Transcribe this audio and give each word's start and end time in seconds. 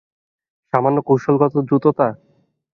সামান্য- 0.73 0.97
কৌশলগত 1.07 1.53
দ্রুততা? 1.67 2.07